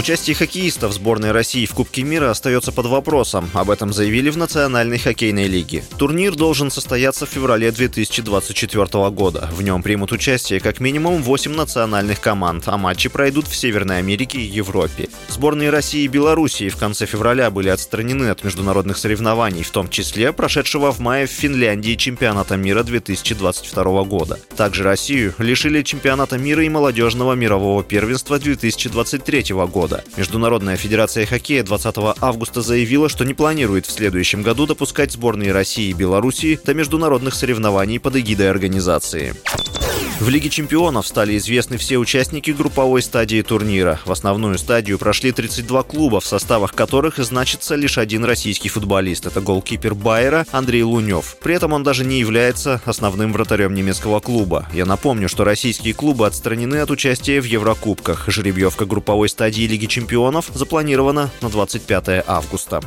[0.00, 3.50] Участие хоккеистов сборной России в Кубке мира остается под вопросом.
[3.52, 5.84] Об этом заявили в Национальной хоккейной лиге.
[5.98, 9.50] Турнир должен состояться в феврале 2024 года.
[9.52, 14.38] В нем примут участие как минимум 8 национальных команд, а матчи пройдут в Северной Америке
[14.38, 15.10] и Европе.
[15.28, 20.32] Сборные России и Белоруссии в конце февраля были отстранены от международных соревнований, в том числе
[20.32, 24.38] прошедшего в мае в Финляндии чемпионата мира 2022 года.
[24.56, 30.04] Также Россию лишили чемпионата мира и молодежного мирового первенства 2023 года года.
[30.16, 35.90] Международная федерация хоккея 20 августа заявила, что не планирует в следующем году допускать сборные России
[35.90, 39.34] и Белоруссии до международных соревнований под эгидой организации.
[40.20, 43.98] В Лиге чемпионов стали известны все участники групповой стадии турнира.
[44.04, 49.24] В основную стадию прошли 32 клуба, в составах которых значится лишь один российский футболист.
[49.24, 51.36] Это голкипер Байера Андрей Лунев.
[51.42, 54.68] При этом он даже не является основным вратарем немецкого клуба.
[54.74, 58.28] Я напомню, что российские клубы отстранены от участия в Еврокубках.
[58.28, 62.82] Жеребьевка групповой стадии Лиги чемпионов запланирована на 25 августа.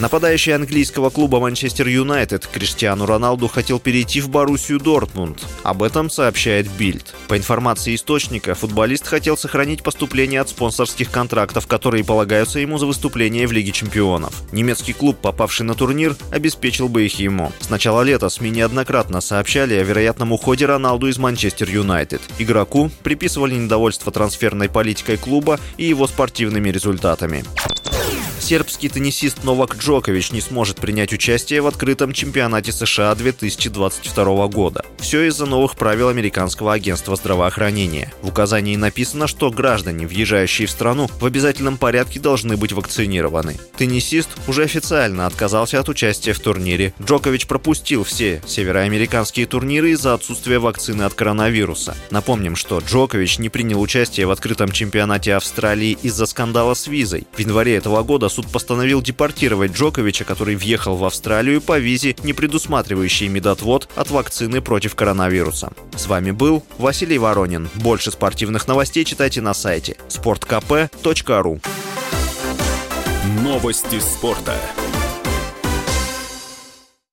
[0.00, 5.44] Нападающий английского клуба Манчестер Юнайтед Криштиану Роналду хотел перейти в Боруссию Дортмунд.
[5.64, 7.16] Об этом сообщает Бильд.
[7.26, 13.48] По информации источника, футболист хотел сохранить поступление от спонсорских контрактов, которые полагаются ему за выступление
[13.48, 14.40] в Лиге чемпионов.
[14.52, 17.50] Немецкий клуб, попавший на турнир, обеспечил бы их ему.
[17.58, 22.20] С начала лета СМИ неоднократно сообщали о вероятном уходе Роналду из Манчестер Юнайтед.
[22.38, 27.44] Игроку приписывали недовольство трансферной политикой клуба и его спортивными результатами
[28.48, 34.86] сербский теннисист Новак Джокович не сможет принять участие в открытом чемпионате США 2022 года.
[34.98, 38.10] Все из-за новых правил Американского агентства здравоохранения.
[38.22, 43.58] В указании написано, что граждане, въезжающие в страну, в обязательном порядке должны быть вакцинированы.
[43.76, 46.94] Теннисист уже официально отказался от участия в турнире.
[47.02, 51.94] Джокович пропустил все североамериканские турниры из-за отсутствия вакцины от коронавируса.
[52.10, 57.26] Напомним, что Джокович не принял участие в открытом чемпионате Австралии из-за скандала с визой.
[57.34, 62.32] В январе этого года суд постановил депортировать Джоковича, который въехал в Австралию по визе, не
[62.32, 65.72] предусматривающей медотвод от вакцины против коронавируса.
[65.96, 67.68] С вами был Василий Воронин.
[67.74, 71.60] Больше спортивных новостей читайте на сайте sportkp.ru
[73.42, 74.54] Новости спорта.